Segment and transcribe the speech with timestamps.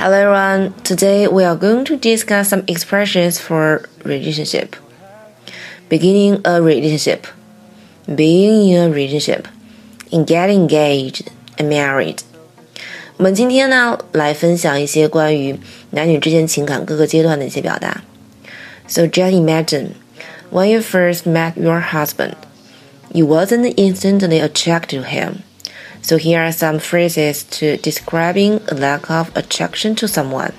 [0.00, 0.72] Hello everyone.
[0.84, 4.74] Today we are going to discuss some expressions for relationship.
[5.90, 7.26] Beginning a relationship,
[8.06, 9.48] being in a relationship,
[10.10, 12.22] in getting engaged and married.
[13.18, 15.58] 我们今天呢来分享一些关于
[15.90, 18.02] 男女之间情感各个阶段的一些表达。
[18.88, 19.90] So just imagine
[20.50, 22.36] when you first met your husband,
[23.12, 25.42] you wasn't instantly attracted to him.
[26.02, 30.52] So here are some phrases to describing a lack of attraction to someone.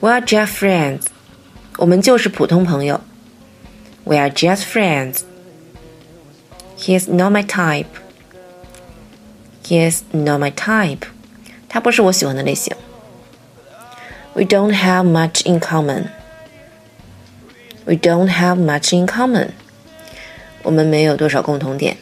[0.00, 1.06] We are just friends.
[1.78, 3.00] 我们就是普通朋友。
[4.04, 5.20] We are just friends.
[6.76, 7.86] He is not my type.
[9.64, 11.06] He is not my type.
[11.68, 12.76] 他不是我喜欢的类型。
[14.34, 16.08] We don't have much in common.
[17.84, 19.50] We don't have much in common.
[20.62, 21.96] 我们没有多少共同点。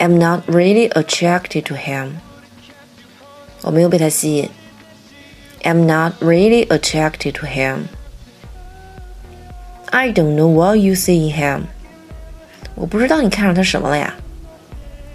[0.00, 2.16] I'm not really attracted to him.
[3.62, 4.50] 我没有被他吸引。
[5.62, 7.88] I'm not really attracted to him.
[9.86, 11.62] I don't know what you see in him.
[12.74, 14.14] 我不知道你看上他什么了呀。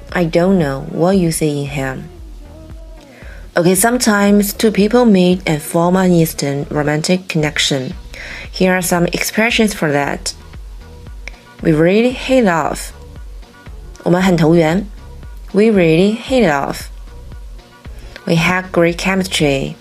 [0.09, 2.03] I don't know what you see in him.
[3.53, 7.93] Okay, sometimes two people meet and form an instant romantic connection.
[8.51, 10.33] Here are some expressions for that.
[11.61, 12.91] We really hit off.
[14.05, 14.85] 我们很投缘。
[15.53, 16.87] We really hit it off.
[18.25, 19.75] We had great chemistry.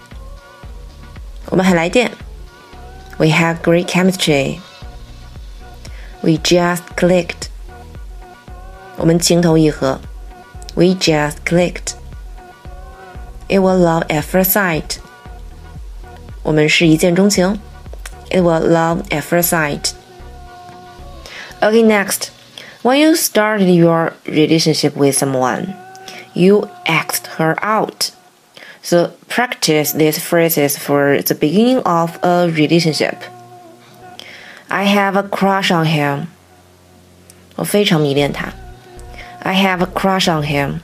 [1.46, 2.10] 我们很来电。
[3.18, 4.60] We had great chemistry.
[6.22, 7.48] We just clicked.
[8.96, 10.00] 我们情投意合。
[10.74, 11.94] We just clicked.
[13.48, 14.98] It was love at first sight.
[16.42, 17.58] 我们是一见钟情。
[18.30, 19.92] it was love at first sight.
[21.60, 22.30] Okay, next.
[22.84, 25.74] When you started your relationship with someone,
[26.34, 28.10] you asked her out.
[28.82, 33.22] So practice these phrases for the beginning of a relationship.
[34.70, 36.28] I have a crush on him.
[37.56, 38.52] 我非常迷恋他。
[39.42, 40.80] I have a crush on him.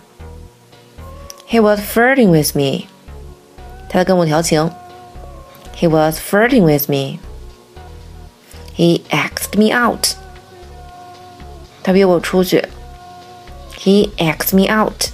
[1.48, 2.88] He was flirting with me.
[3.88, 4.70] 他在跟我调情。
[5.76, 7.18] He was flirting with me.
[8.76, 10.16] He asked me out.
[11.82, 12.68] 他约我出去。
[13.78, 15.10] He asked me out.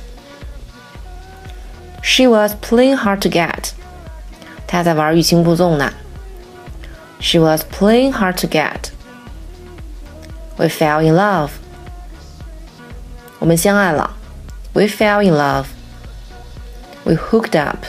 [2.03, 3.73] She was playing hard to get.
[4.67, 5.93] 她在玩欲擒故纵呢。
[7.21, 8.91] She was playing hard to get.
[10.57, 11.51] We fell in love.
[13.39, 14.17] 我们相爱了。
[14.73, 15.67] We fell in love.
[17.05, 17.85] We hooked up.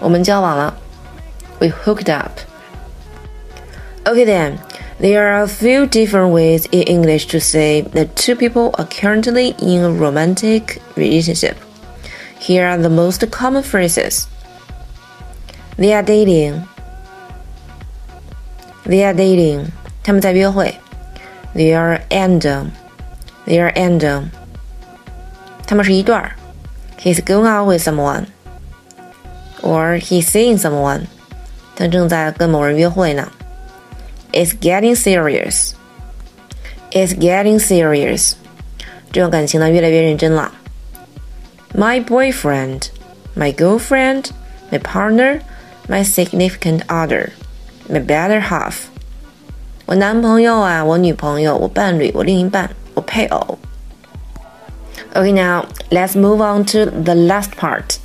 [0.00, 0.74] 我们交往了。
[1.60, 2.40] We hooked up.
[4.04, 4.58] Okay then,
[5.00, 9.54] there are a few different ways in English to say that two people are currently
[9.58, 11.56] in a romantic relationship.
[12.38, 14.28] Here are the most common phrases.
[15.76, 16.68] They are dating.
[18.84, 19.72] They are dating.
[20.02, 20.74] 他们在约会。
[21.54, 22.70] They are and.
[23.46, 24.30] They are and.
[25.66, 26.36] 他们是一对儿。
[26.98, 28.26] He's going out with someone.
[29.62, 31.06] Or he's seeing someone.
[31.74, 33.30] 他正在跟某人约会呢。
[34.34, 35.74] it's getting serious.
[36.90, 38.34] It's getting serious.
[39.12, 40.52] 这段感情呢越来越认真了。
[41.74, 42.88] My boyfriend,
[43.36, 44.30] my girlfriend,
[44.70, 45.40] my partner,
[45.88, 47.30] my significant other,
[47.88, 48.74] my better half.
[49.86, 53.58] 我男朋友啊，我女朋友，我伴侣，我另一半，我配偶。
[55.14, 57.96] Okay, now let's move on to the last part.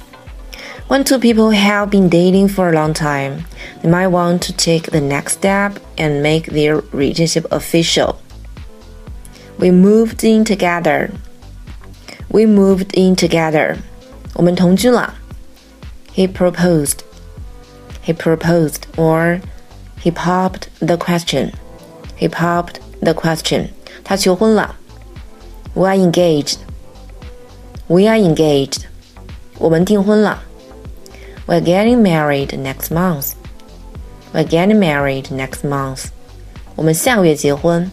[0.90, 3.46] When two people have been dating for a long time,
[3.81, 8.19] they might want to take the next step and make their relationship official.
[9.58, 11.12] We moved in together.
[12.30, 13.78] We moved in together.
[14.36, 15.16] 我们同居了。
[16.13, 17.00] He proposed.
[18.06, 19.42] He proposed or
[20.04, 21.51] he popped the question.
[22.18, 23.69] He popped the question.
[24.04, 24.75] 他求婚了。
[25.74, 26.57] We are engaged.
[27.88, 28.83] We are engaged.
[29.57, 30.44] 我们订婚了。
[31.48, 33.36] we're getting married next month.
[34.33, 36.07] We're getting married next month.
[36.75, 37.89] 我们下个月结婚。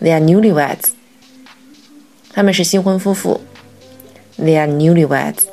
[0.00, 0.90] They are newlyweds.
[2.32, 3.40] 他们是新婚夫妇。
[4.38, 5.44] They are newlyweds.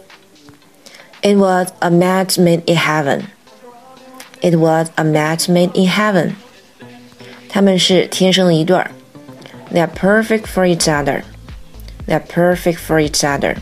[1.21, 3.25] It was a match made in heaven.
[4.41, 6.33] It was a match made in heaven.
[7.47, 8.89] 他们是天生的一对儿。
[9.71, 11.23] They are perfect for each other.
[12.07, 13.57] They are perfect for each other.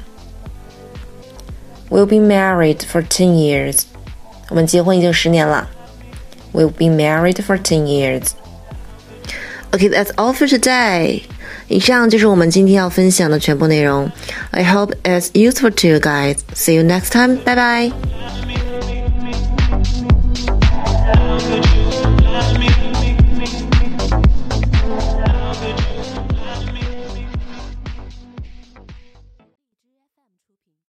[1.89, 3.83] We'll be married for ten years.
[4.49, 5.69] 我们结婚已经十年了。
[6.53, 8.29] We'll be married for ten years.
[9.71, 11.23] Okay, that's all for today.
[11.67, 14.11] 以上就是我们今天要分享的全部内容。
[14.51, 16.37] I hope it's useful to you guys.
[16.55, 17.37] See you next time.
[17.43, 18.52] Bye bye.